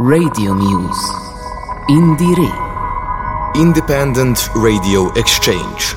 [0.00, 1.08] Radio Muse.
[1.88, 3.54] Indire.
[3.54, 5.94] Independent Radio Exchange.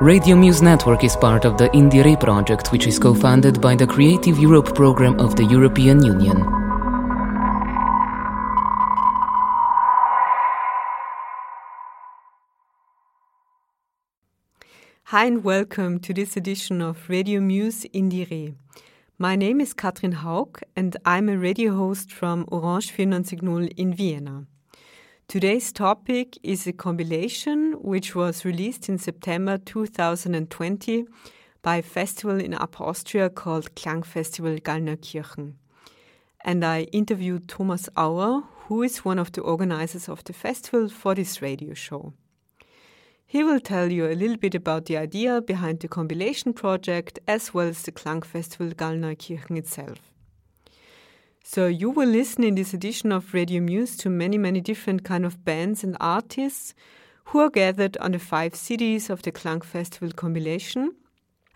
[0.00, 3.86] Radio Muse Network is part of the Indire project, which is co funded by the
[3.86, 6.42] Creative Europe program of the European Union.
[15.04, 18.56] Hi and welcome to this edition of Radio Muse Indire.
[19.16, 24.46] My name is Katrin Haug and I'm a radio host from Orange 94.0 in Vienna.
[25.28, 31.06] Today's topic is a compilation which was released in September 2020
[31.62, 35.52] by a festival in Upper Austria called Klangfestival Gallneukirchen.
[36.44, 41.14] And I interviewed Thomas Auer, who is one of the organizers of the festival for
[41.14, 42.14] this radio show.
[43.34, 47.52] He will tell you a little bit about the idea behind the compilation project as
[47.52, 49.98] well as the Klangfestival Gallneukirchen itself.
[51.42, 55.26] So you will listen in this edition of Radio Muse to many, many different kind
[55.26, 56.74] of bands and artists
[57.24, 60.94] who are gathered on the five CDs of the Klangfestival compilation.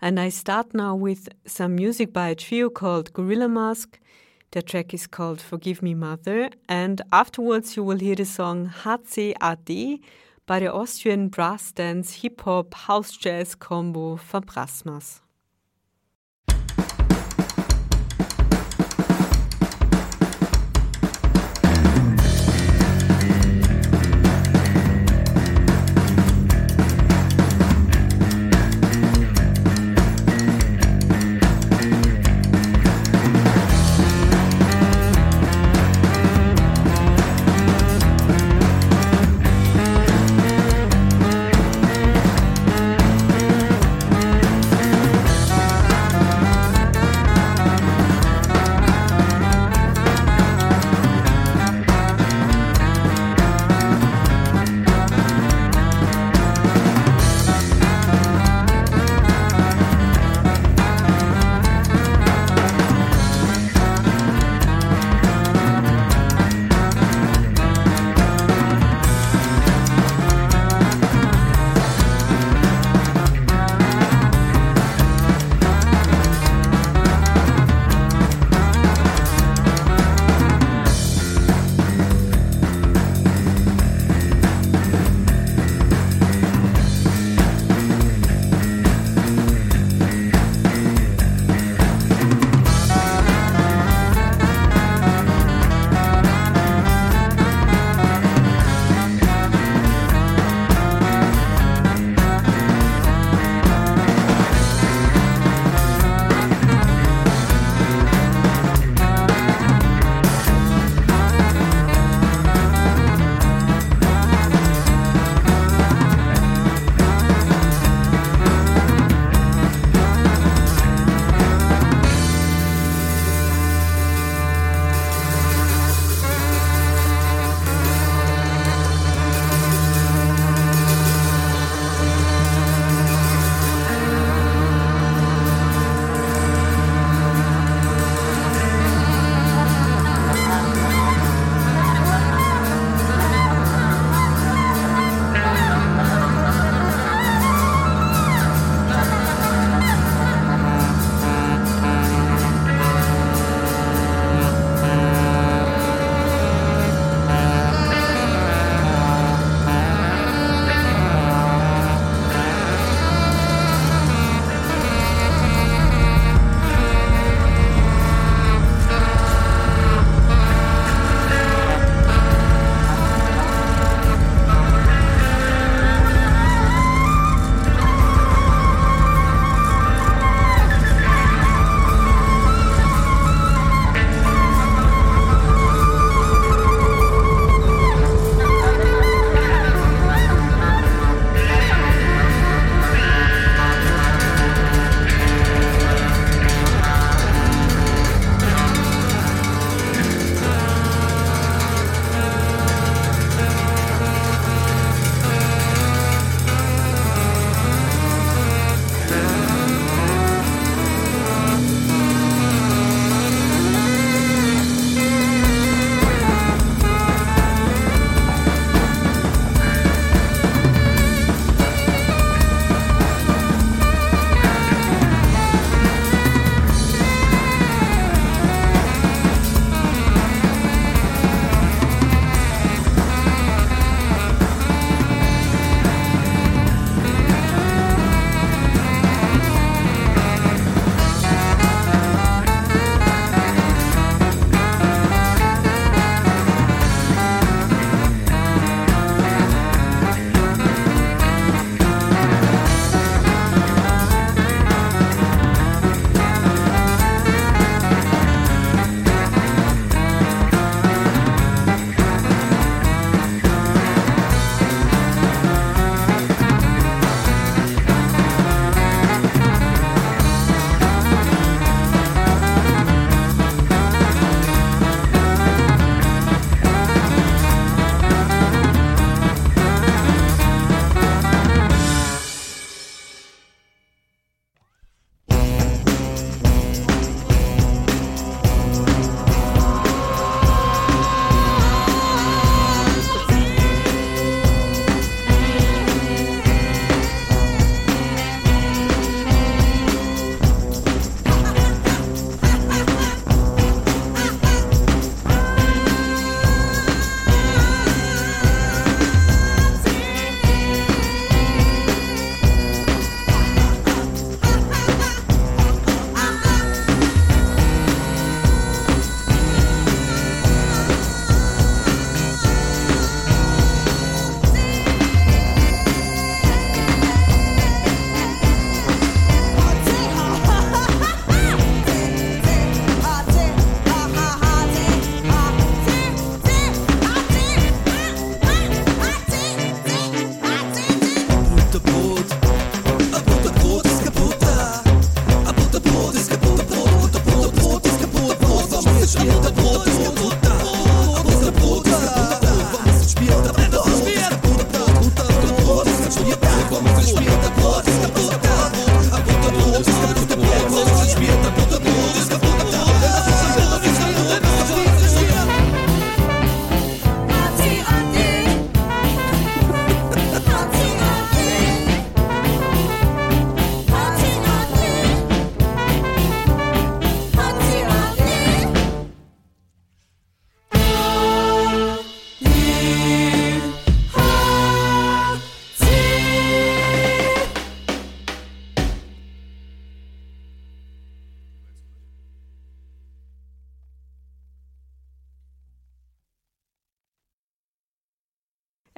[0.01, 3.97] And I start now with some music by a trio called Gorilla Mask.
[4.51, 6.49] The track is called Forgive Me Mother.
[6.67, 10.01] And afterwards you will hear the song HCAD
[10.49, 15.21] bei der Austrian Brass Dance Hip Hop House Jazz Combo Fabrasmas.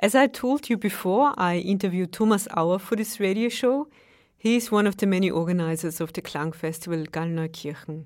[0.01, 3.87] As I told you before, I interviewed Thomas Auer for this radio show.
[4.35, 8.05] He is one of the many organizers of the Klang Festival Gallneukirchen.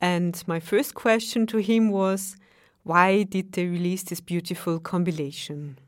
[0.00, 2.38] And my first question to him was
[2.84, 5.78] why did they release this beautiful compilation?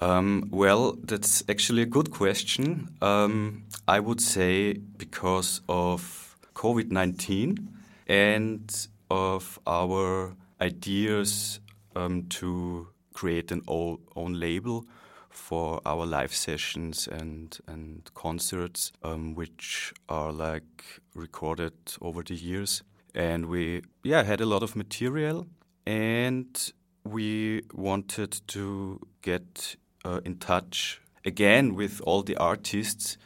[0.00, 2.96] Um, well, that's actually a good question.
[3.02, 7.68] Um, I would say because of COVID 19
[8.08, 11.60] and of our ideas
[11.94, 14.84] um, to create an own, label
[15.30, 22.82] for our live sessions and and concerts, um, which are like recorded over the years.
[23.14, 25.46] And we yeah had a lot of material,
[25.86, 26.72] and
[27.04, 33.16] we wanted to get uh, in touch again with all the artists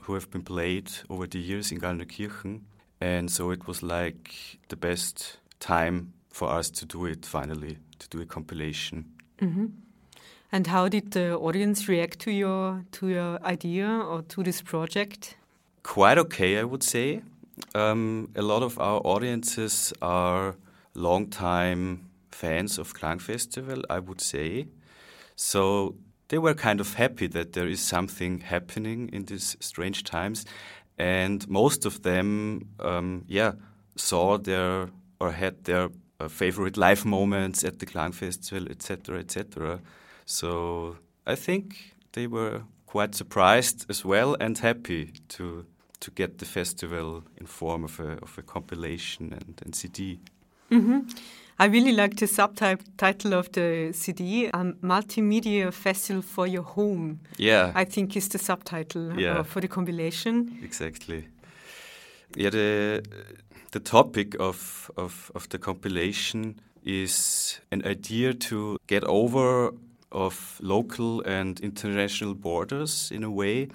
[0.00, 2.62] who have been played over the years in Gallneukirchen.
[3.00, 8.08] And so it was like the best time for us to do it finally, to
[8.08, 9.13] do a compilation.
[9.44, 9.66] Mm-hmm.
[10.52, 15.36] And how did the audience react to your to your idea or to this project?
[15.82, 17.22] Quite okay, I would say.
[17.74, 20.56] Um, a lot of our audiences are
[20.94, 24.66] long-time fans of Klang Festival, I would say.
[25.36, 25.94] So
[26.28, 30.46] they were kind of happy that there is something happening in these strange times,
[30.98, 33.52] and most of them, um, yeah,
[33.96, 34.88] saw their
[35.20, 35.90] or had their
[36.20, 39.80] uh, favorite live moments at the Klang Festival, etc., etc.
[40.24, 45.64] So I think they were quite surprised as well and happy to
[46.00, 50.20] to get the festival in form of a of a compilation and, and CD.
[50.70, 51.00] Mm-hmm.
[51.58, 57.20] I really like the subtitle of the CD, a Multimedia Festival for Your Home.
[57.36, 57.70] Yeah.
[57.76, 59.38] I think is the subtitle uh, yeah.
[59.38, 60.58] uh, for the compilation.
[60.64, 61.28] Exactly.
[62.36, 63.04] Yeah, the
[63.74, 69.72] the topic of, of, of the compilation is an idea to get over
[70.12, 73.66] of local and international borders in a way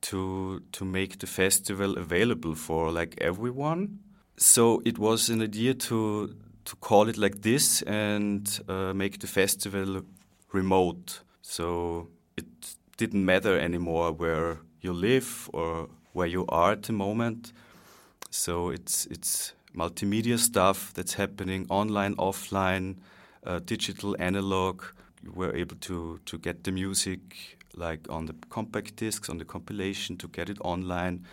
[0.00, 3.98] to to make the festival available for like everyone.
[4.36, 9.26] So it was an idea to to call it like this and uh, make the
[9.26, 10.02] festival
[10.52, 11.22] remote.
[11.42, 12.46] So it
[12.96, 17.52] didn't matter anymore where you live or where you are at the moment.
[18.36, 22.96] So it's it's multimedia stuff that's happening online, offline,
[23.44, 24.82] uh, digital, analog.
[25.34, 30.16] We're able to to get the music like on the compact discs, on the compilation,
[30.18, 31.24] to get it online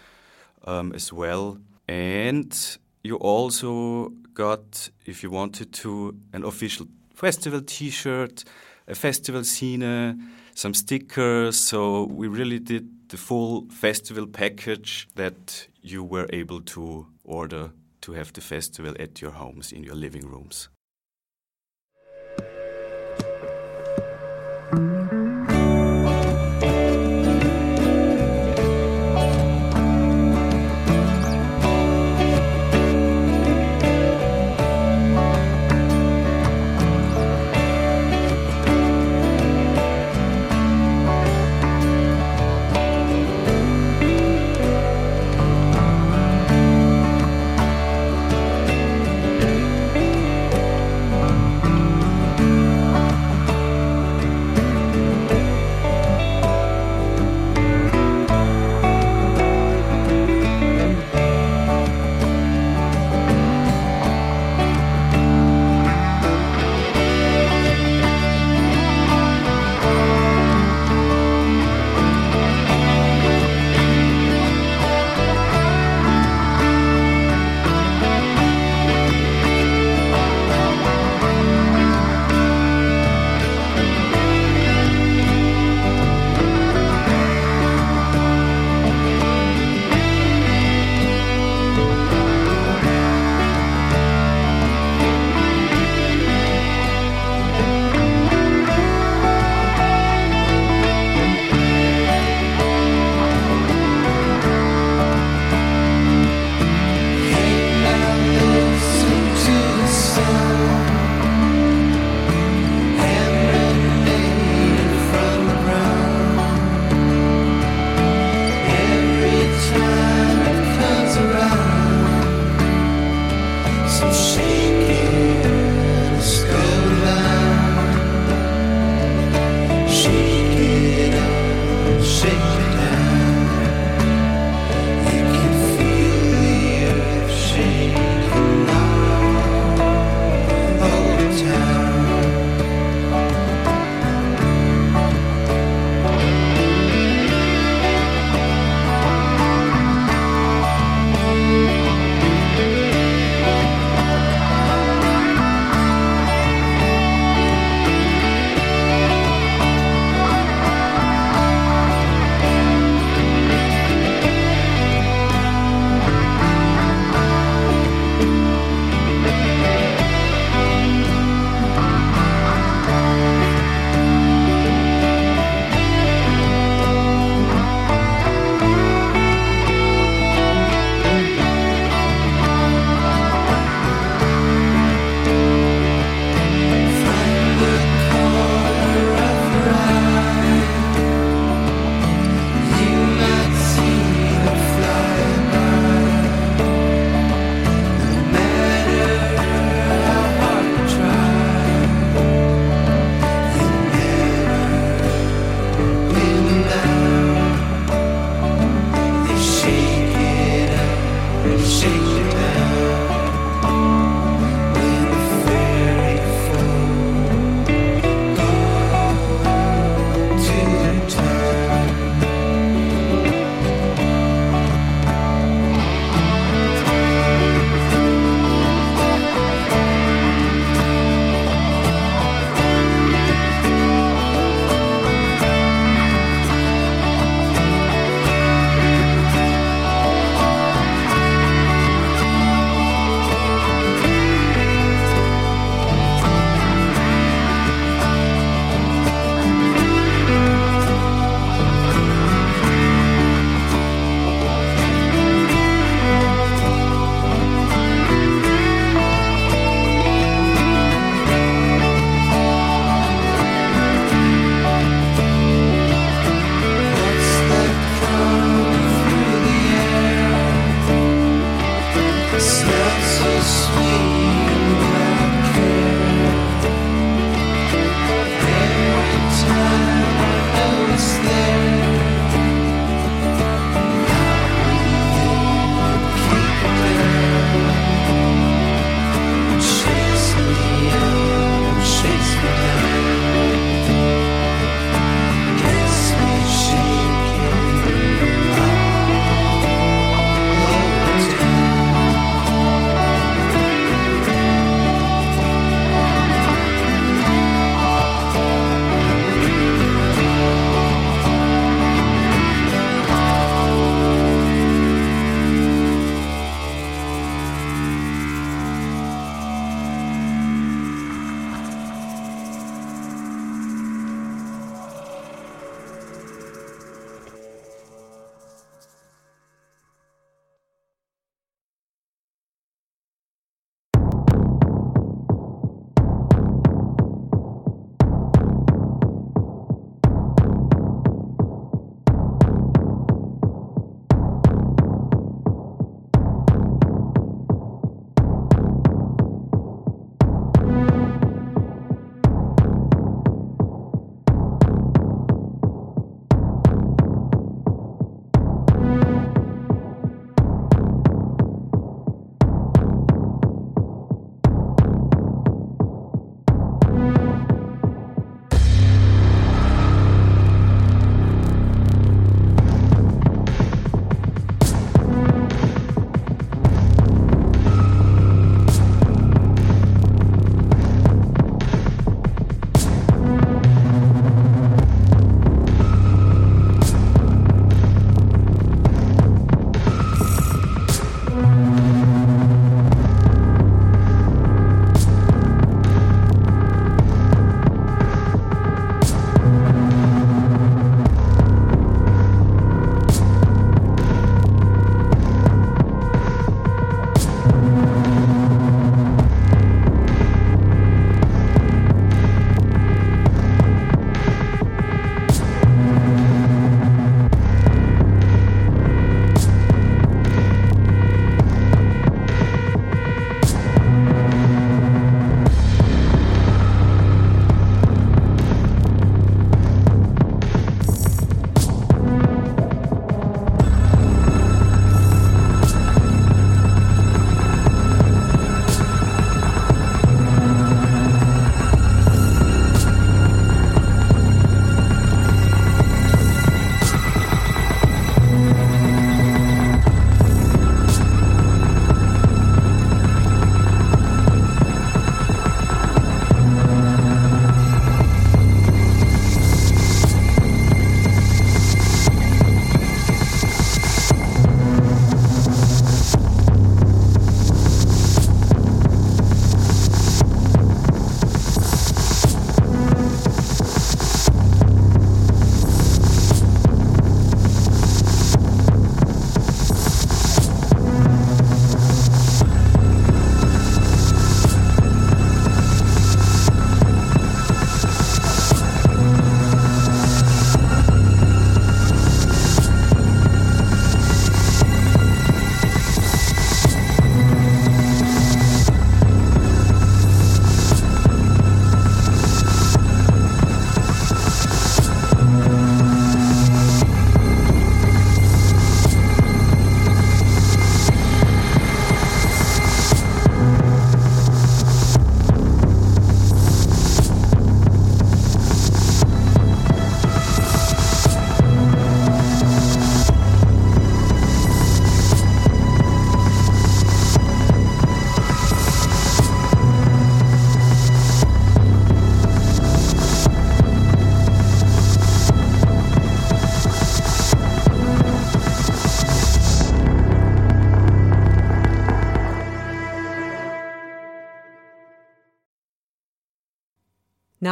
[0.65, 1.57] um, as well.
[1.87, 8.43] And you also got, if you wanted to, an official festival T-shirt,
[8.87, 11.57] a festival scene, some stickers.
[11.57, 17.71] So we really did the full festival package that you were able to order
[18.01, 20.69] to have the festival at your homes, in your living rooms.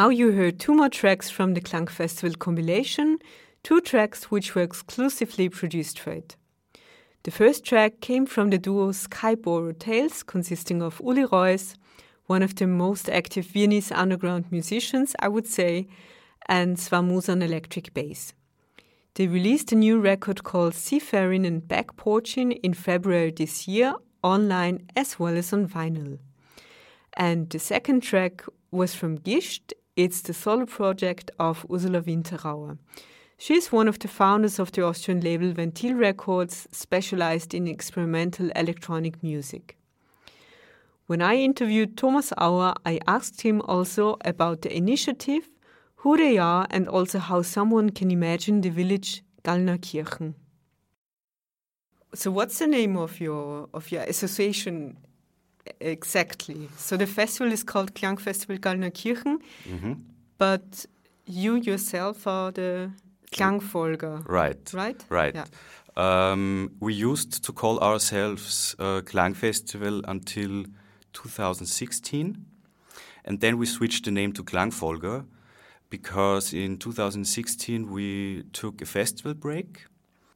[0.02, 3.20] Now you heard two more tracks from the Klang Festival compilation,
[3.62, 6.36] two tracks which were exclusively produced for it.
[7.22, 11.76] The first track came from the duo Skyborrow Tales, consisting of Uli Reuss,
[12.26, 15.88] one of the most active Viennese underground musicians, I would say,
[16.48, 18.34] and Swamos on electric bass.
[19.14, 25.20] They released a new record called Seafaring and Backporching in February this year, online as
[25.20, 26.18] well as on vinyl.
[27.14, 29.74] And the second track was from Gischt.
[29.98, 32.78] It's the solo project of Ursula Winterauer.
[33.38, 38.52] She is one of the founders of the Austrian label Ventil Records, specialized in experimental
[38.56, 39.78] electronic music.
[41.08, 45.50] When I interviewed Thomas Auer, I asked him also about the initiative,
[45.98, 50.36] who they are, and also how someone can imagine the village Gallneukirchen.
[52.14, 54.98] So, what's the name of your of your association
[55.80, 56.70] exactly?
[56.78, 59.96] So, the festival is called Klangfestival Gallneukirchen, mm -hmm.
[60.38, 60.88] but
[61.26, 62.90] you yourself are the
[63.32, 64.24] Klangfolger.
[64.28, 64.74] Right.
[64.74, 65.06] Right.
[65.10, 65.36] Right.
[65.36, 65.46] Yeah.
[65.96, 70.66] Um, we used to call ourselves uh, Klangfestival until
[71.14, 72.46] 2016.
[73.26, 75.26] And then we switched the name to Klangfolger
[75.90, 79.86] because in 2016 we took a festival break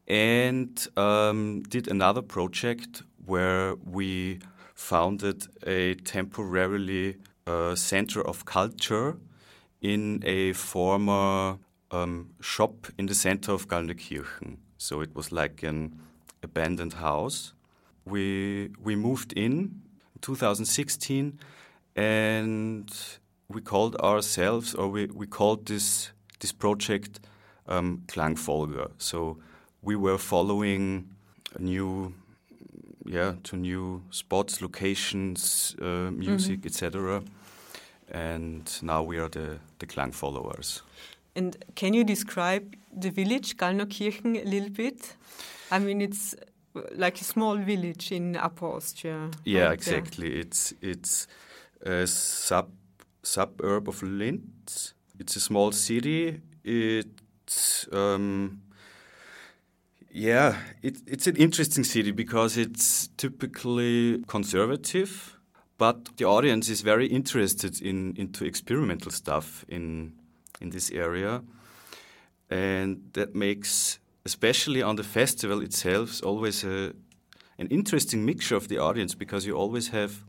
[0.07, 4.39] and um, did another project where we
[4.75, 9.17] founded a temporarily uh, center of culture
[9.81, 11.57] in a former
[11.91, 14.57] um, shop in the center of Gallneukirchen.
[14.77, 15.99] So it was like an
[16.43, 17.53] abandoned house.
[18.05, 19.81] We, we moved in
[20.21, 21.39] 2016,
[21.95, 22.91] and
[23.47, 27.19] we called ourselves, or we, we called this this project
[27.67, 28.91] um, Klangfolger.
[28.97, 29.39] So
[29.81, 31.09] we were following
[31.55, 32.13] a new,
[33.05, 36.65] yeah, to new spots, locations, uh, music, mm -hmm.
[36.65, 37.23] etc.
[38.11, 40.83] And now we are the the Klang followers.
[41.35, 42.65] And can you describe
[43.01, 45.17] the village Gallneukirchen a little bit?
[45.71, 46.35] I mean, it's
[46.91, 49.29] like a small village in Upper Austria.
[49.43, 50.29] Yeah, exactly.
[50.29, 50.39] There.
[50.39, 51.27] It's it's
[51.85, 52.69] a sub
[53.23, 54.93] suburb of Linz.
[55.19, 56.41] It's a small city.
[56.63, 58.61] It's um,
[60.15, 65.37] yeah, it, it's an interesting city because it's typically conservative,
[65.77, 70.13] but the audience is very interested in into experimental stuff in
[70.61, 71.43] in this area,
[72.49, 76.93] and that makes especially on the festival itself, always a,
[77.59, 80.23] an interesting mixture of the audience because you always have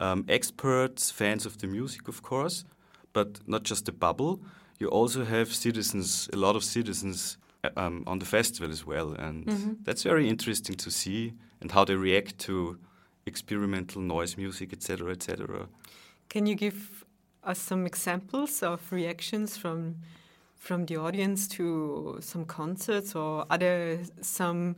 [0.00, 2.64] um, experts, fans of the music, of course,
[3.12, 4.40] but not just the bubble.
[4.78, 7.38] You also have citizens, a lot of citizens
[7.76, 9.84] um, on the festival as well, and mm -hmm.
[9.84, 12.76] that's very interesting to see and how they react to
[13.24, 15.68] experimental noise music, etc., etc.
[16.28, 16.76] Can you give
[17.44, 19.96] us some examples of reactions from
[20.56, 24.76] from the audience to some concerts or other some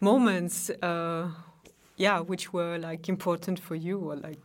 [0.00, 1.28] moments uh,
[1.96, 4.38] yeah which were like important for you or like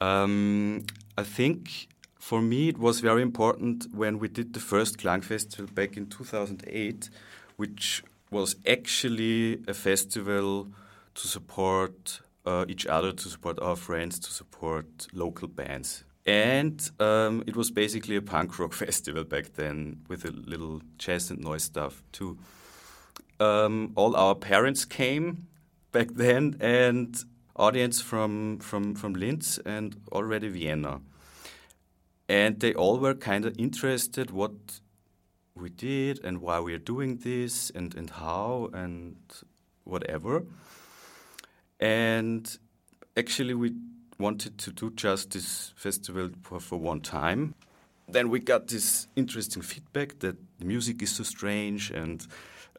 [0.00, 0.84] um,
[1.16, 1.86] i think
[2.24, 6.06] for me it was very important when we did the first klang festival back in
[6.06, 7.10] 2008
[7.56, 10.66] which was actually a festival
[11.14, 17.44] to support uh, each other to support our friends to support local bands and um,
[17.46, 21.64] it was basically a punk rock festival back then with a little jazz and noise
[21.64, 22.38] stuff too.
[23.40, 25.48] Um, all our parents came
[25.92, 27.16] back then, and
[27.56, 31.00] audience from from from Linz and already Vienna,
[32.28, 34.80] and they all were kind of interested what
[35.54, 39.16] we did and why we are doing this and and how and
[39.84, 40.44] whatever.
[41.80, 42.58] And
[43.16, 43.74] actually, we
[44.18, 47.54] wanted to do just this festival for, for one time.
[48.08, 52.26] Then we got this interesting feedback that the music is so strange and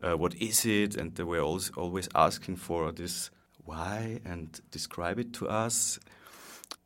[0.01, 0.95] uh, what is it?
[0.95, 3.31] And they were always, always asking for this
[3.65, 5.99] why and describe it to us.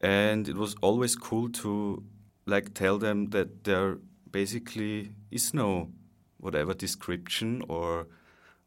[0.02, 2.04] And it was always cool to
[2.50, 3.98] like tell them that there
[4.32, 5.90] basically is no
[6.38, 8.08] whatever description or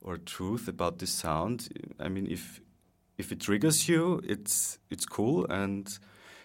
[0.01, 1.69] or truth about this sound.
[2.01, 2.61] I mean, if
[3.19, 5.99] if it triggers you, it's it's cool, and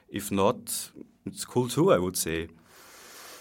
[0.09, 0.91] if not,
[1.25, 1.91] it's cool too.
[1.91, 2.47] I would say.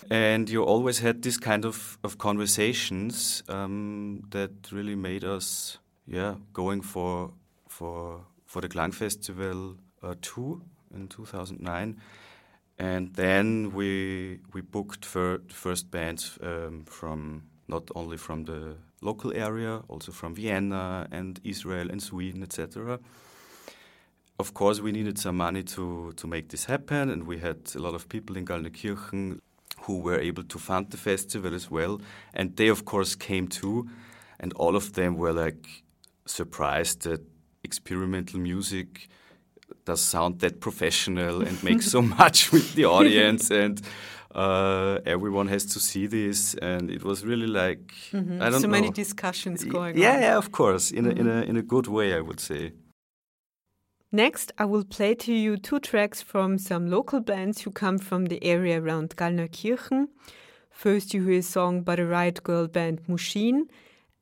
[0.09, 6.37] And you always had this kind of, of conversations um, that really made us, yeah,
[6.53, 7.33] going for
[7.69, 10.63] for for the Klang Festival uh, two
[10.95, 12.01] in 2009,
[12.79, 19.33] and then we we booked for first bands um, from not only from the local
[19.33, 22.99] area, also from Vienna and Israel and Sweden, etc.
[24.39, 27.79] Of course, we needed some money to, to make this happen, and we had a
[27.79, 29.41] lot of people in Gallneukirchen
[29.83, 32.01] who were able to fund the festival as well.
[32.35, 33.89] And they, of course, came too.
[34.39, 35.85] And all of them were like
[36.27, 37.23] surprised that
[37.65, 39.09] experimental music
[39.85, 43.51] does sound that professional and makes so much with the audience.
[43.65, 43.81] and
[44.35, 48.41] uh, everyone has to see this, and it was really like Mhm.
[48.43, 48.73] I don't so know.
[48.73, 50.23] many discussions going yeah, on.
[50.23, 52.73] yeah, of course, in a in a in a good way, I would say.
[54.13, 58.27] Next, I will play to you two tracks from some local bands who come from
[58.27, 60.09] the area around Gallneukirchen.
[60.71, 63.69] First, you hear a song by the Riot Girl band Mushin,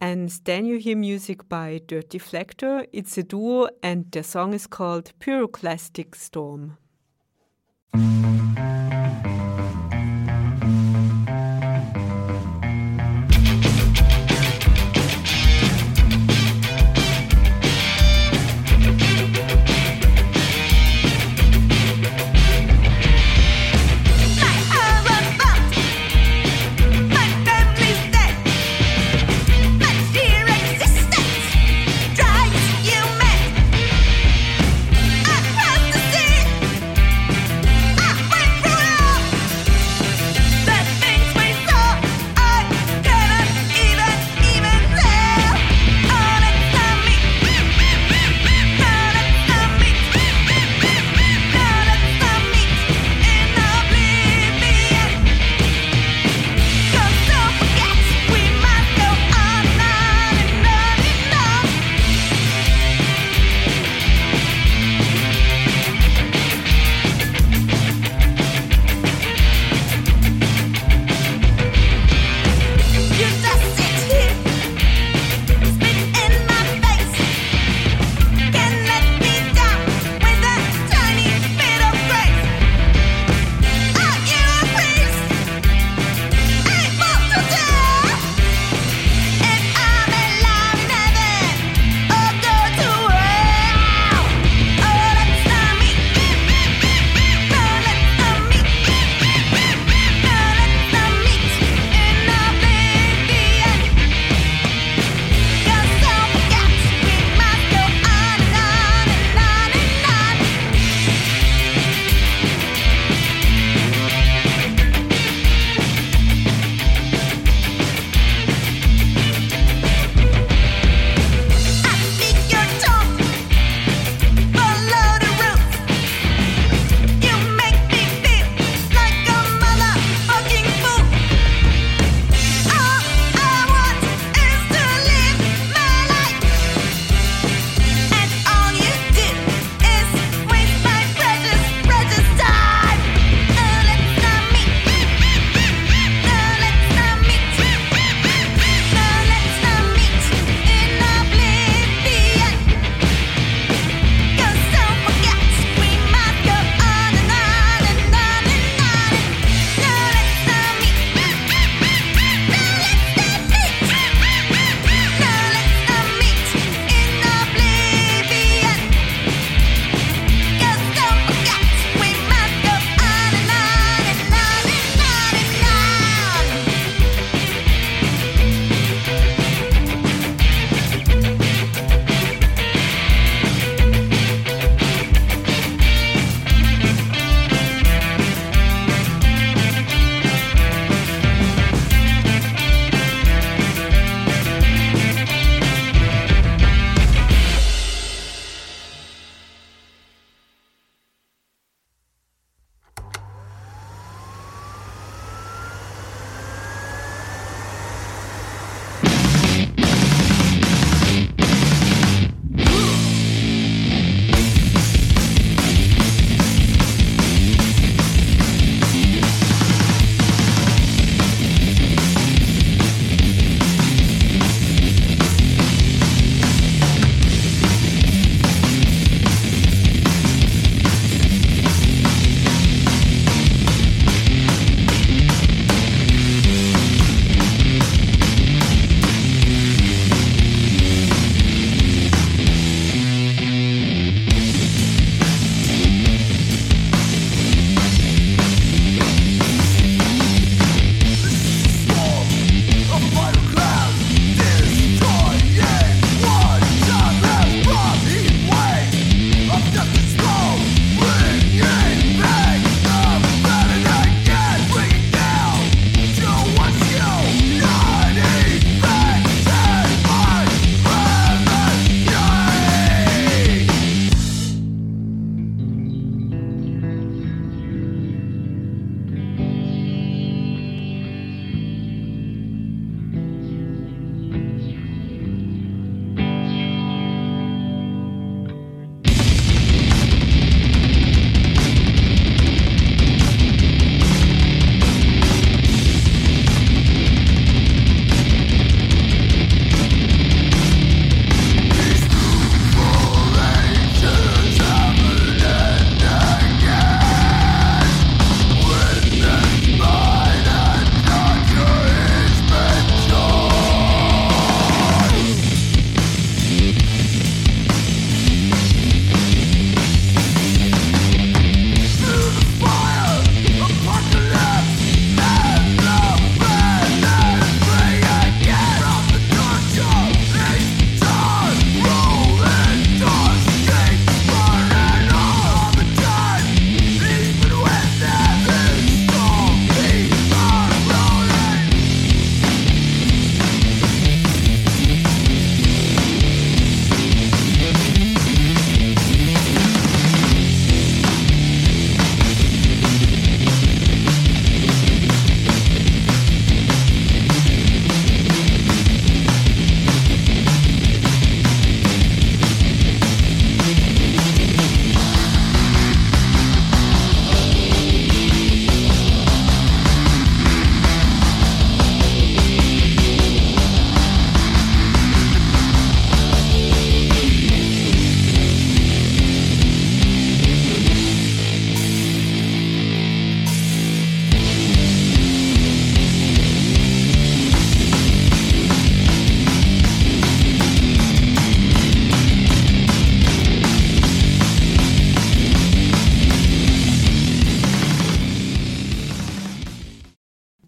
[0.04, 2.84] and then you hear music by Dirty Flector.
[2.92, 6.76] It's a duo, and their song is called Pyroclastic Storm.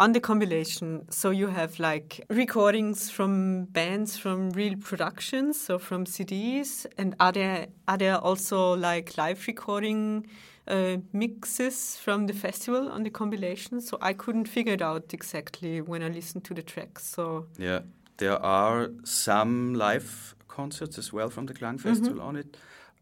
[0.07, 6.05] On the compilation, so you have like recordings from bands from real productions, so from
[6.05, 10.29] CDs, and are there are there also like live recording
[10.69, 13.81] uh, mixes from the festival on the compilation?
[13.81, 17.05] So I couldn't figure it out exactly when I listened to the tracks.
[17.05, 17.81] So Yeah,
[18.19, 22.57] there are some live concerts as well from the Klang Festival on it,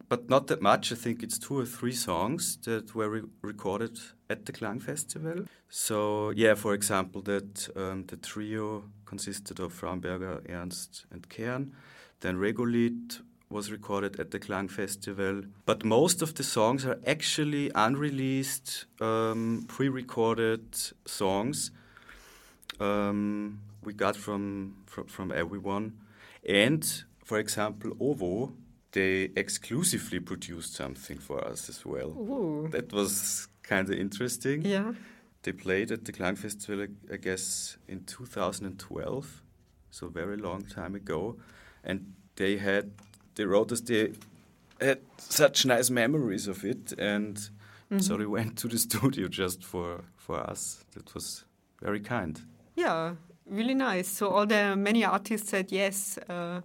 [0.09, 0.93] but not that much.
[0.93, 5.45] I think it's two or three songs that were re- recorded at the Klang Festival.
[5.69, 11.73] So yeah, for example, that um, the trio consisted of Fraunberger, Ernst, and Kern.
[12.21, 17.71] Then Regolith was recorded at the Klang Festival, but most of the songs are actually
[17.75, 20.75] unreleased, um, pre-recorded
[21.07, 21.71] songs
[22.81, 25.99] um, we got from, from from everyone.
[26.49, 28.53] And for example, Ovo,
[28.94, 32.09] they exclusively produced something for us as well.
[32.11, 32.68] Ooh.
[32.70, 34.62] That was kind of interesting.
[34.64, 34.92] yeah,
[35.42, 39.42] They played at the Klang Festival, I- guess, in 2012,
[39.90, 41.37] so very long time ago.
[41.83, 42.92] And they had,
[43.35, 44.12] they wrote us, they
[44.80, 46.92] had such nice memories of it.
[46.98, 47.38] And
[47.98, 50.85] so they went to the studio just for, for us.
[50.94, 51.44] That was
[51.83, 52.40] very kind.
[52.76, 53.14] yeah,
[53.46, 54.09] really nice.
[54.09, 56.18] So all the many artists said yes.
[56.28, 56.61] Uh,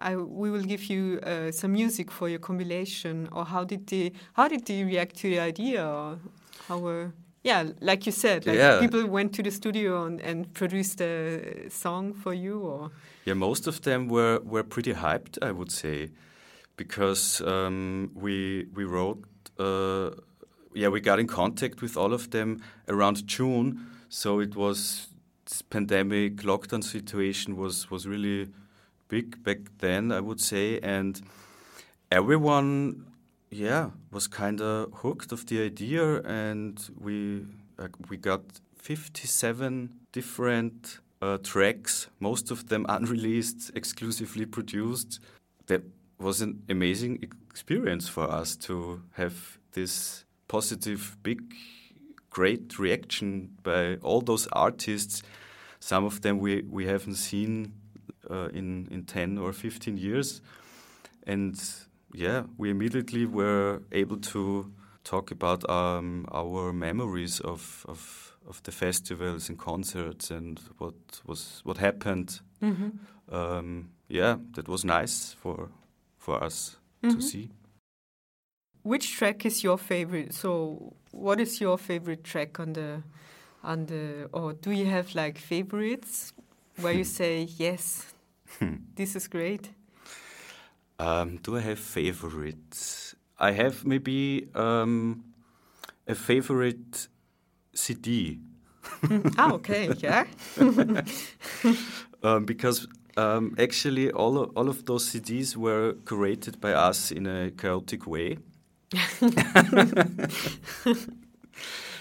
[0.00, 3.28] I, we will give you uh, some music for your compilation.
[3.32, 5.86] Or how did they how did they react to the idea?
[5.86, 6.18] Or
[6.68, 8.80] how were yeah, like you said, like Yeah.
[8.80, 12.60] people went to the studio and, and produced a song for you.
[12.60, 12.90] Or
[13.24, 16.10] Yeah, most of them were, were pretty hyped, I would say,
[16.76, 19.24] because um, we we wrote.
[19.58, 20.10] Uh,
[20.74, 25.08] yeah, we got in contact with all of them around June, so it was
[25.46, 28.48] this pandemic lockdown situation was was really
[29.10, 31.20] big back then, I would say, and
[32.10, 33.04] everyone,
[33.50, 37.44] yeah, was kind of hooked of the idea, and we
[37.78, 38.42] uh, we got
[38.74, 45.20] fifty seven different uh, tracks, most of them unreleased, exclusively produced.
[45.66, 45.82] That
[46.18, 51.40] was an amazing experience for us to have this positive, big,
[52.30, 55.22] great reaction by all those artists.
[55.78, 57.72] Some of them we, we haven't seen
[58.30, 60.40] uh, in, in 10 or 15 years.
[61.26, 61.60] And
[62.12, 64.72] yeah, we immediately were able to
[65.04, 70.94] talk about um, our memories of, of, of the festivals and concerts and what
[71.26, 72.40] was what happened.
[73.32, 75.68] Um, yeah, that was nice for
[76.18, 77.50] for us to see.
[78.82, 80.34] which track is your favorite?
[80.34, 83.02] So what is your favorite track on the
[83.62, 86.32] on the or do you have like favorites
[86.80, 88.14] where you say yes,
[88.96, 89.70] this is great?
[90.98, 93.14] Um, do I have favorites?
[93.38, 95.24] I have maybe um,
[96.06, 97.08] a favorite
[97.74, 98.40] CD
[99.38, 100.24] ah, okay, yeah.
[102.22, 102.86] um, because
[103.16, 108.06] um, actually all of, all of those CDs were curated by us in a chaotic
[108.06, 108.38] way.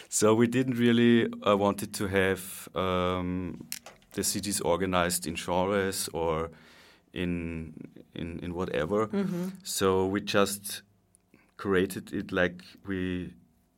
[0.09, 3.67] so we didn't really uh, wanted to have um,
[4.19, 6.51] the CDs organized in genres or
[7.13, 7.73] in
[8.13, 9.09] in, in whatever.
[9.63, 10.83] So we just
[11.57, 13.33] created it like we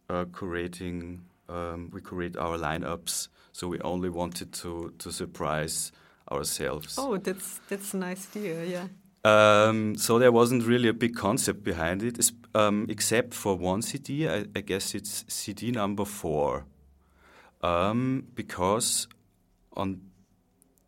[0.09, 1.19] are curating.
[1.47, 3.27] Um, we create our lineups.
[3.51, 5.91] So we only wanted to to surprise
[6.31, 6.95] ourselves.
[6.97, 8.65] Oh, that's that's a nice idea.
[8.65, 8.87] Yeah.
[9.23, 14.27] Um, so there wasn't really a big concept behind it, um, except for one CD.
[14.27, 16.65] I, I guess it's CD number four,
[17.61, 19.07] um, because
[19.77, 20.01] on,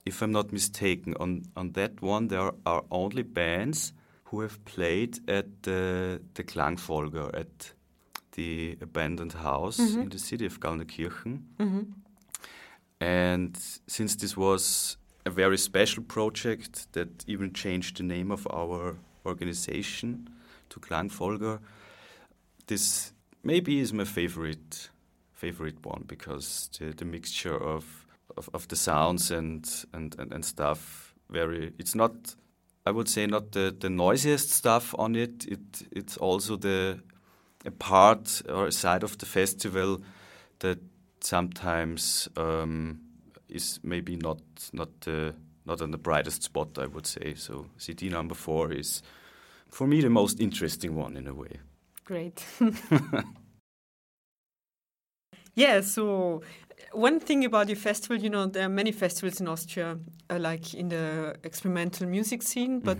[0.06, 3.94] if I'm not mistaken, on on that one there are only bands
[4.26, 7.74] who have played at the the Klangfolger at
[8.34, 10.02] the abandoned house mm-hmm.
[10.02, 11.42] in the city of Gallneukirchen.
[11.60, 11.82] Mm-hmm.
[13.00, 18.96] And since this was a very special project that even changed the name of our
[19.26, 20.30] organization
[20.70, 21.60] to Klangfolger,
[22.68, 24.90] this maybe is my favorite
[25.34, 28.03] favorite one because the, the mixture of,
[28.38, 32.36] of, of the sounds and, and, and, and stuff very it's not
[32.86, 35.46] I would say not the, the noisiest stuff on it.
[35.46, 37.00] It it's also the
[37.66, 40.02] a part or a side of the festival
[40.60, 40.80] that
[41.22, 43.00] sometimes um,
[43.48, 44.42] is maybe not
[44.74, 45.34] not the
[45.66, 46.78] not on the brightest spot.
[46.78, 47.68] I would say so.
[47.78, 49.02] CD number four is
[49.70, 51.60] for me the most interesting one in a way.
[52.04, 52.46] Great.
[55.56, 56.42] yeah, so
[56.92, 59.98] one thing about your festival, you know, there are many festivals in Austria,
[60.30, 62.98] uh, like in the experimental music scene, but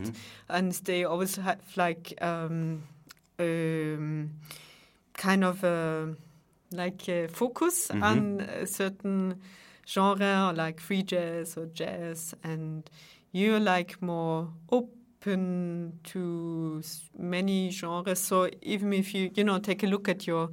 [0.50, 2.84] and they always have like um,
[3.40, 4.32] um,
[5.14, 6.16] kind of a,
[6.72, 9.42] like a focus on a certain
[9.88, 12.90] genre like free jazz or jazz, and
[13.32, 16.82] you're like more open to
[17.18, 18.20] many genres.
[18.20, 20.50] So even if you you know take a look at your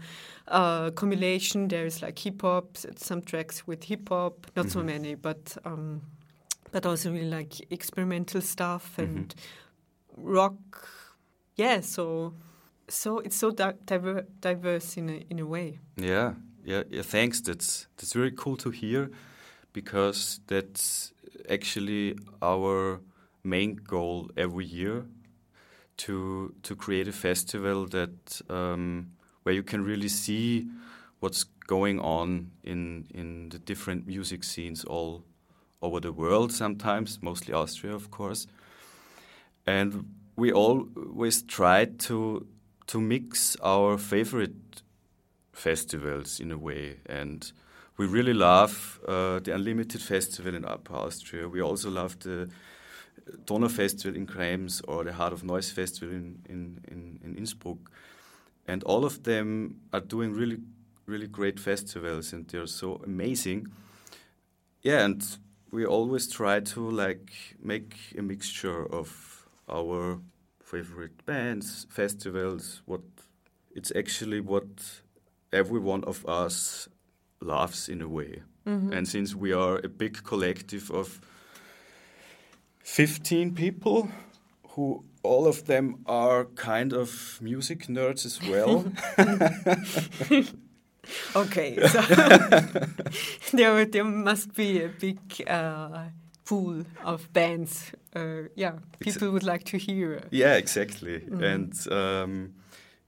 [0.49, 5.15] uh, compilation, there is like hip hop, some tracks with hip hop, not so many,
[5.17, 6.03] but um,
[6.73, 9.35] but also really like experimental stuff and
[10.17, 10.55] rock.
[11.57, 12.35] Yeah, so
[12.89, 15.79] so it's so di- diver- diverse in a in a way.
[15.97, 17.03] Yeah, yeah, yeah.
[17.03, 17.41] Thanks.
[17.41, 19.11] That's that's very cool to hear,
[19.73, 21.13] because that's
[21.49, 23.01] actually our
[23.43, 25.05] main goal every year,
[25.99, 29.13] to to create a festival that um,
[29.43, 30.67] where you can really see
[31.21, 35.23] what's going on in in the different music scenes all
[35.81, 36.53] over the world.
[36.53, 38.47] Sometimes, mostly Austria, of course,
[39.67, 40.05] and
[40.37, 42.47] we always try to
[42.87, 44.83] to mix our favorite
[45.53, 46.97] festivals in a way.
[47.07, 47.53] And
[47.97, 51.49] we really love uh, the Unlimited Festival in Upper Austria.
[51.49, 52.49] We also love the
[53.47, 57.91] Donau Festival in Krems or the Heart of Noise Festival in, in, in, in Innsbruck.
[58.67, 60.59] And all of them are doing really,
[61.07, 63.69] really great festivals and they're so amazing.
[64.83, 65.23] Yeah, and
[65.71, 70.21] we always try to like make a mixture of our
[70.63, 73.03] favorite bands, festivals, what
[73.75, 75.03] it's actually what
[75.53, 76.89] every one of us
[77.41, 78.43] loves in a way.
[78.67, 78.93] Mm-hmm.
[78.93, 81.21] And since we are a big collective of
[82.91, 84.09] 15 people
[84.71, 88.85] who all of them are kind of music nerds as well.
[91.35, 92.01] Okay, so
[93.53, 95.19] there there must be a big
[95.49, 96.11] uh,
[96.45, 97.93] pool of bands.
[98.15, 100.21] Uh, yeah, people would like to hear.
[100.31, 101.25] yeah, exactly.
[101.41, 102.53] And um,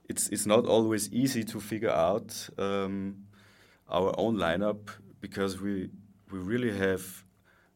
[0.09, 3.27] it's it's not always easy to figure out um,
[3.89, 5.91] our own lineup because we
[6.33, 7.25] we really have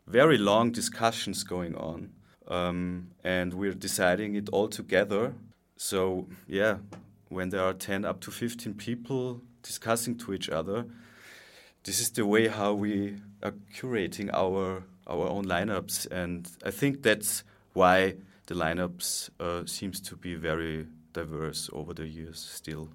[0.06, 2.10] very long discussions going on,
[2.48, 5.34] um, and we're deciding it all together.
[5.76, 6.78] So yeah,
[7.28, 10.86] when there are ten up to fifteen people discussing to each other,
[11.84, 17.02] this is the way how we are curating our our own lineups, and I think
[17.02, 18.14] that's why
[18.46, 22.90] the lineups uh, seems to be very diverse over the years still.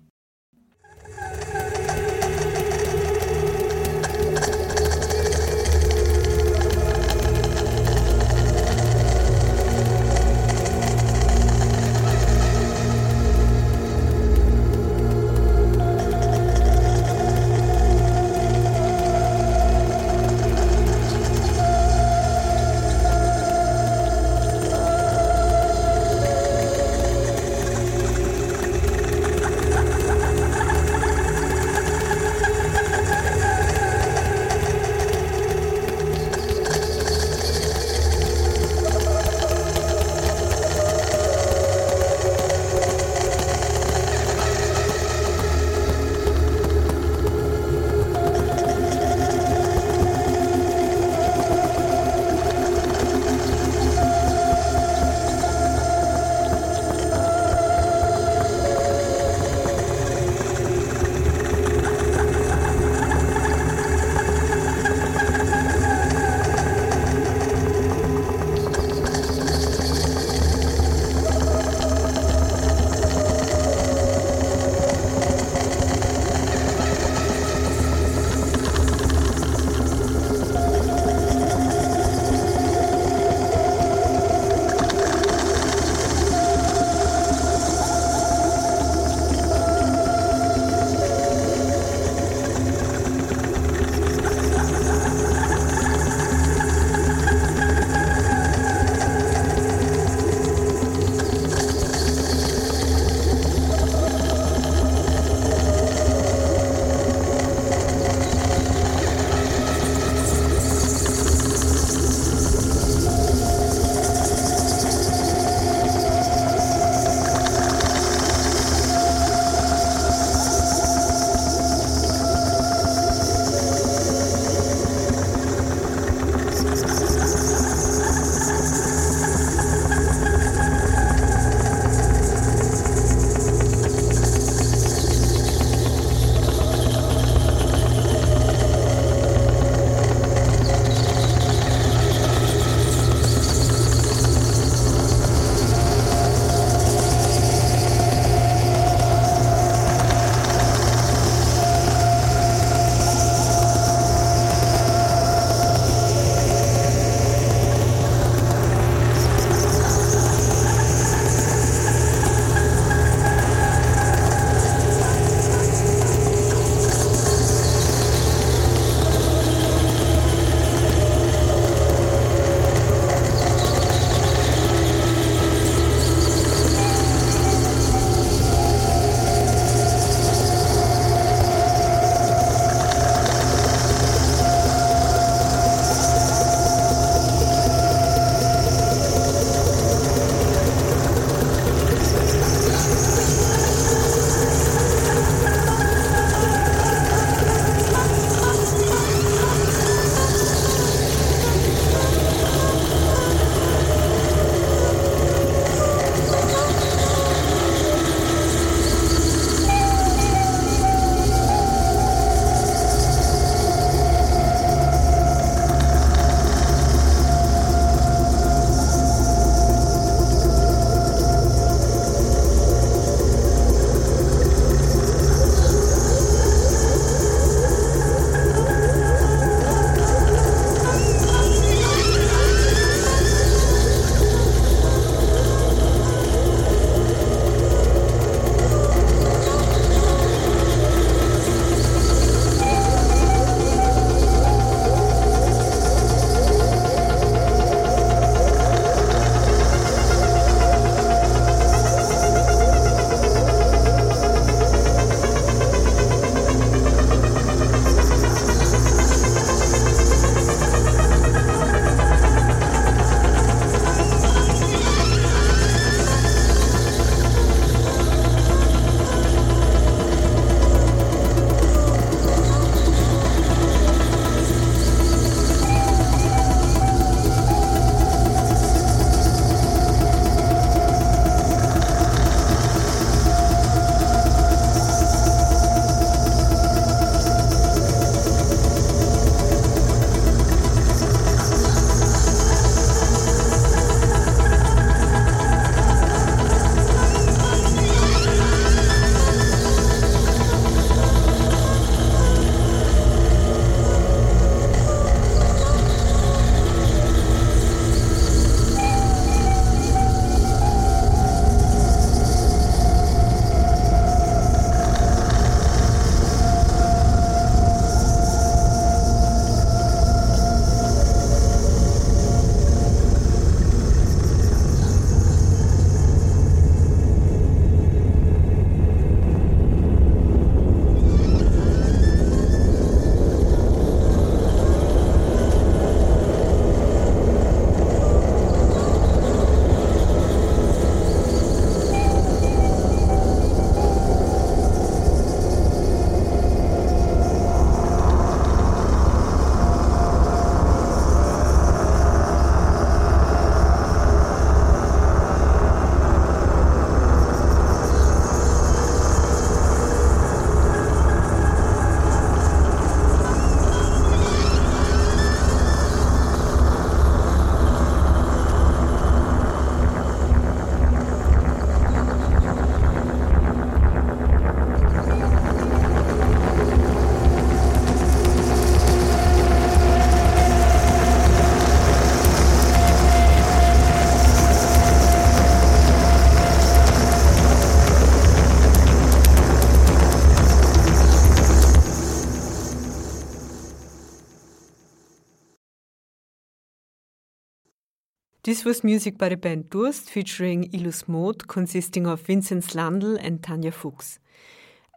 [398.51, 403.41] This was music by the band Durst featuring Ilus Mode, consisting of Vincent Slandl and
[403.41, 404.19] Tanja Fuchs.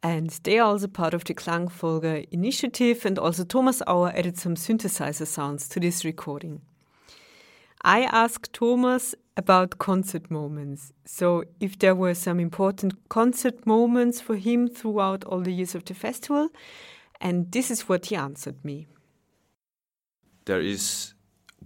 [0.02, 4.56] And they are also part of the Klangfolge initiative, and also Thomas Auer added some
[4.56, 6.62] synthesizer sounds to this recording.
[7.82, 10.92] I asked Thomas about concert moments.
[11.04, 15.84] So, if there were some important concert moments for him throughout all the years of
[15.84, 16.48] the festival,
[17.20, 18.88] and this is what he answered me.
[20.44, 21.14] There is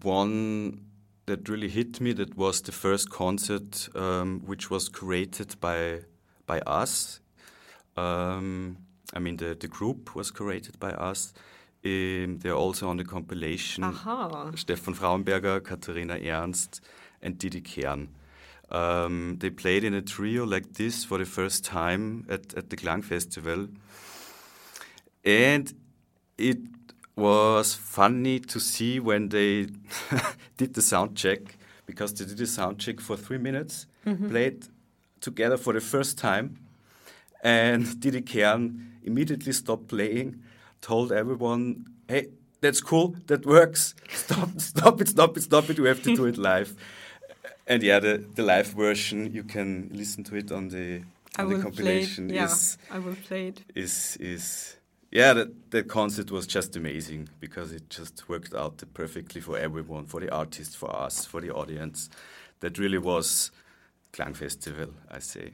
[0.03, 0.88] one
[1.29, 2.13] that really hit me.
[2.13, 6.01] That was the first concert, um, which was curated by
[6.47, 7.21] by us.
[7.97, 8.79] Um,
[9.15, 11.33] I mean, the, the group was curated by us.
[11.85, 13.85] Um, they're also on the compilation.
[13.85, 14.53] Aha.
[14.57, 16.81] Stefan Fraunberger, Katharina Ernst,
[17.23, 18.09] and Didi Kern.
[18.71, 22.77] Um, they played in a trio like this for the first time at, at the
[22.77, 23.69] Klang Festival.
[25.25, 25.73] And
[26.37, 26.59] it
[27.19, 29.67] was funny to see when they
[30.57, 31.57] did the sound check,
[31.87, 34.29] because they did a sound check for three minutes, mm-hmm.
[34.29, 34.67] played
[35.21, 36.59] together for the first time,
[37.43, 40.43] and Didi Kern immediately stopped playing,
[40.81, 42.29] told everyone, hey,
[42.61, 46.27] that's cool, that works, stop, stop it, stop it, stop it, we have to do
[46.27, 46.75] it live.
[47.67, 51.03] And yeah, the, the live version, you can listen to it on the,
[51.37, 52.31] I on the compilation.
[52.31, 52.37] it.
[52.37, 53.63] Yeah, is, I will play it.
[53.75, 54.78] is is
[55.11, 60.05] yeah that that concert was just amazing because it just worked out perfectly for everyone
[60.07, 62.11] for the artists for us for the audience.
[62.61, 63.51] That really was
[64.13, 65.53] Klang Festival I say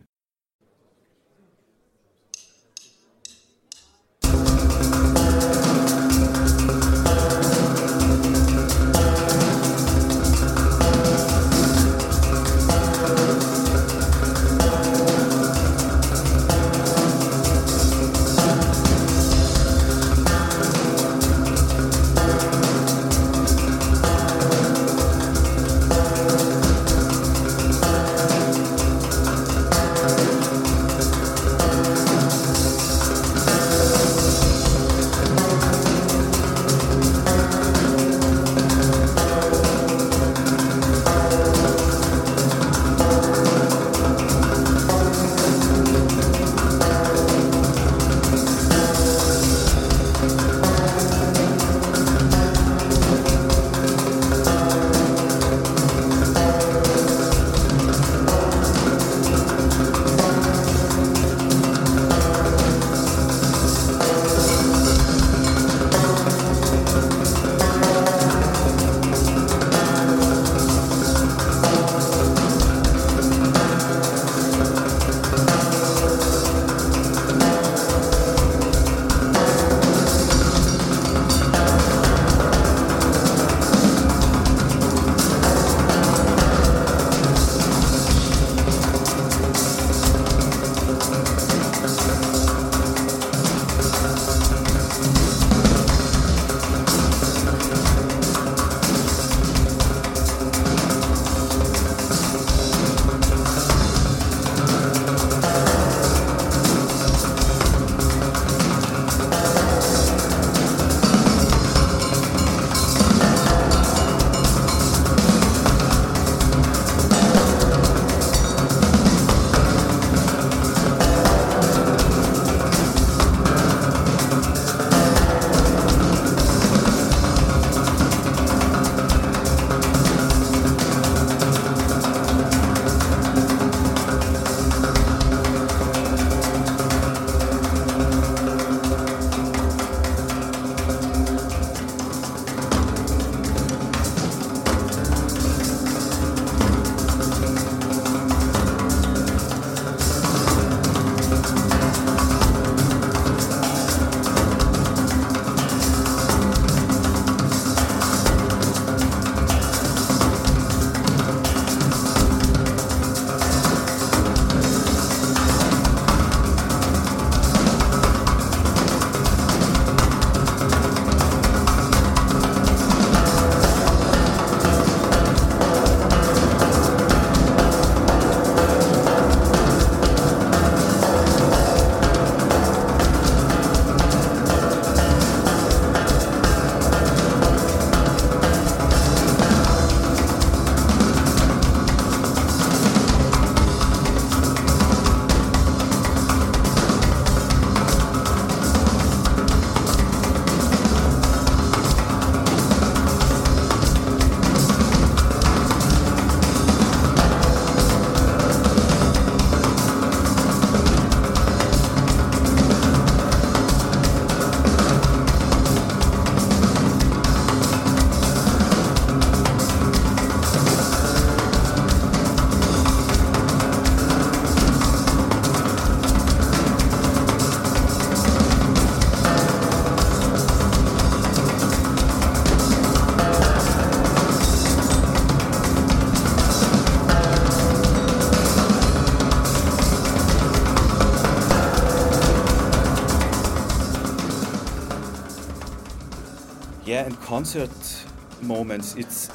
[247.34, 248.04] concert
[248.42, 248.94] moments.
[248.94, 249.28] It's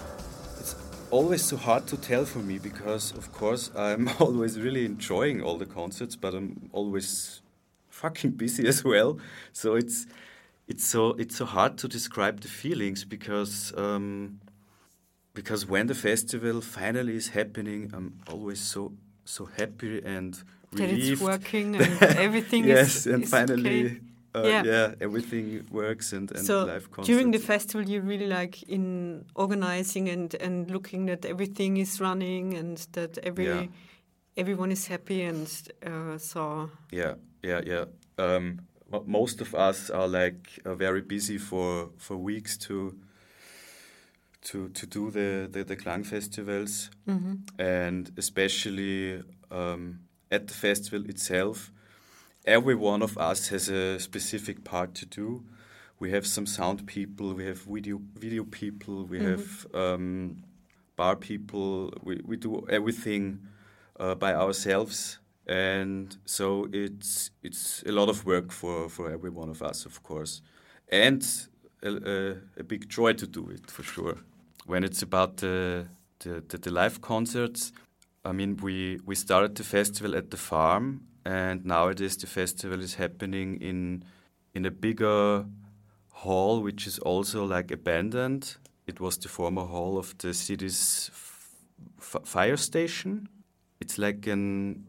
[0.59, 0.73] it's
[1.11, 5.57] always so hard to tell for me because, of course, I'm always really enjoying all
[5.57, 7.41] the concerts, but I'm always
[7.89, 9.17] fucking busy as well.
[9.51, 10.07] So it's
[10.67, 14.39] it's so it's so hard to describe the feelings because um,
[15.33, 18.93] because when the festival finally is happening, I'm always so
[19.25, 20.33] so happy and
[20.71, 21.11] That relieved.
[21.11, 23.99] it's working and everything yes, is and is finally, okay.
[24.35, 24.63] Uh, Yeah.
[24.65, 24.93] yeah.
[25.01, 27.07] everything works and, and so live concerts.
[27.07, 32.57] during the festival you really like in organizing and and looking that everything is running
[32.57, 33.67] and that every Yeah.
[34.37, 35.47] everyone is happy and
[35.85, 37.85] uh, so Yeah, yeah, yeah.
[38.17, 38.59] Um,
[39.05, 42.93] most of us are like uh, very busy for for weeks to
[44.41, 46.89] to to do the the, the Klang festivals,
[47.57, 49.21] and especially
[49.51, 49.99] um,
[50.31, 51.71] at the festival itself,
[52.45, 55.43] every one of us has a specific part to do.
[55.99, 60.43] We have some sound people, we have video video people, we have um,
[60.95, 61.93] bar people.
[62.03, 63.39] We we do everything
[63.99, 69.49] uh, by ourselves, and so it's it's a lot of work for for every one
[69.49, 70.41] of us, of course,
[70.91, 71.21] and
[71.83, 74.17] a, a, a big joy to do it for sure.
[74.65, 75.87] When it's about the
[76.19, 77.73] the, the, the live concerts,
[78.23, 82.95] I mean, we we started the festival at the farm, and nowadays the festival is
[82.95, 84.03] happening in
[84.55, 85.45] in a bigger
[86.09, 88.57] hall, which is also like abandoned.
[88.87, 91.11] It was the former hall of the city's
[91.99, 93.29] fire station.
[93.79, 94.85] It's like an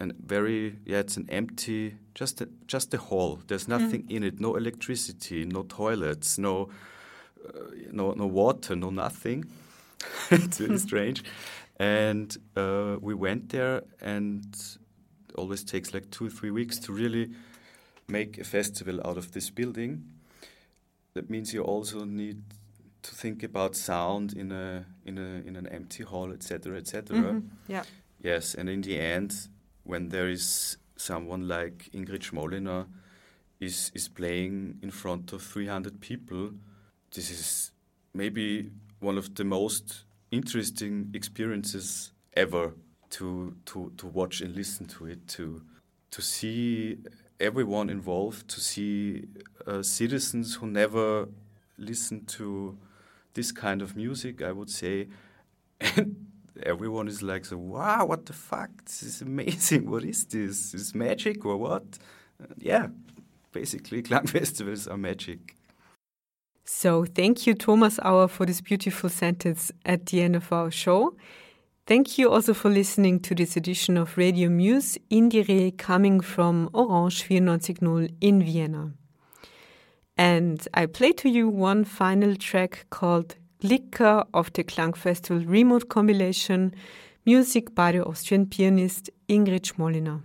[0.00, 3.38] an very yeah, it's an empty just a, just a hall.
[3.46, 6.70] There's nothing in it, no electricity, no toilets, no
[7.46, 7.60] uh,
[7.92, 9.44] no no water, no nothing.
[10.30, 11.22] it's really strange.
[11.80, 14.44] And uh, we went there, and
[15.34, 17.30] always takes like two or three weeks to really
[18.08, 20.04] make a festival out of this building.
[21.14, 22.42] That means you also need
[23.02, 27.16] to think about sound in a in a in an empty hall, etc., etc.
[27.16, 27.42] Mhm.
[27.68, 27.84] yeah
[28.20, 29.48] Yes, and in the end,
[29.84, 32.86] when there is someone like Ingrid Schmoliner
[33.60, 36.50] is is playing in front of 300 people,
[37.14, 37.72] this is
[38.12, 38.70] maybe
[39.00, 42.74] one of the most interesting experiences ever
[43.10, 45.62] to to to watch and listen to it to
[46.10, 46.98] to see
[47.40, 49.24] everyone involved to see
[49.66, 51.28] uh, citizens who never
[51.76, 52.76] listen to
[53.34, 55.08] this kind of music i would say.
[56.58, 58.70] And everyone is like so wow what the fuck?
[58.84, 59.88] This is amazing.
[59.92, 60.74] What is this?
[60.74, 61.84] Is magic or what?
[62.42, 62.88] Uh, yeah
[63.52, 65.54] basically Klang festivals are magic.
[66.64, 71.14] So, thank you, Thomas Auer, for this beautiful sentence at the end of our show.
[71.88, 77.26] Thank you also for listening to this edition of Radio Muse Indire coming from Orange
[77.26, 78.92] 94.0 in Vienna.
[80.14, 85.88] And I play to you one final track called Glicker of the Klang Festival Remote
[85.88, 86.74] Compilation,
[87.24, 90.20] music by the Austrian pianist Ingrid Schmoliner.